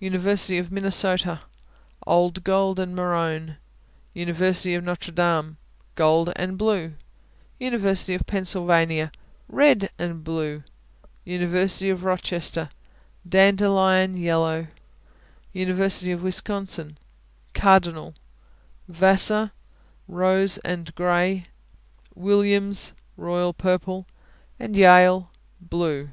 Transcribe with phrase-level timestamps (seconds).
[0.00, 1.40] University of Minnesota
[2.06, 3.56] Old gold and maroon.
[4.12, 5.56] University of Notre Dame
[5.94, 6.92] Gold and blue.
[7.58, 9.10] University of Pennsylvania
[9.48, 10.62] Red and blue.
[11.24, 12.68] University of Rochester
[13.26, 14.66] Dandelion yellow.
[15.54, 16.98] University of Wisconsin
[17.54, 18.12] Cardinal.
[18.88, 19.52] Vassar
[20.06, 21.44] Rose and gray.
[22.14, 24.06] Williams Royal purple.
[24.60, 25.30] Yale
[25.62, 26.10] Blue.